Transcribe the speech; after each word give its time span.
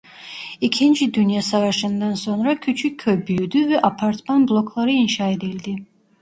İkinci 0.61 1.13
Dünya 1.13 1.41
Savaşı'ndan 1.41 2.13
sonra 2.13 2.59
küçük 2.59 2.99
köy 2.99 3.27
büyüdü 3.27 3.69
ve 3.69 3.79
apartman 3.81 4.47
blokları 4.47 4.91
inşa 4.91 5.27
edildi. 5.27 5.75